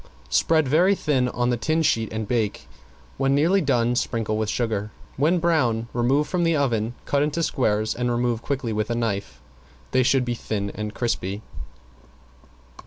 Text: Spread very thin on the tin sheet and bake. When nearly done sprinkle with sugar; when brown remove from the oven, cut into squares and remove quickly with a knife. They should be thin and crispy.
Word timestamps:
Spread 0.31 0.67
very 0.67 0.95
thin 0.95 1.27
on 1.29 1.51
the 1.51 1.57
tin 1.57 1.83
sheet 1.83 2.11
and 2.11 2.27
bake. 2.27 2.67
When 3.17 3.35
nearly 3.35 3.61
done 3.61 3.95
sprinkle 3.95 4.35
with 4.35 4.49
sugar; 4.49 4.89
when 5.15 5.37
brown 5.37 5.89
remove 5.93 6.27
from 6.27 6.43
the 6.43 6.55
oven, 6.55 6.95
cut 7.05 7.21
into 7.21 7.43
squares 7.43 7.93
and 7.93 8.09
remove 8.09 8.41
quickly 8.41 8.73
with 8.73 8.89
a 8.89 8.95
knife. 8.95 9.39
They 9.91 10.01
should 10.01 10.25
be 10.25 10.33
thin 10.33 10.71
and 10.71 10.95
crispy. 10.95 11.43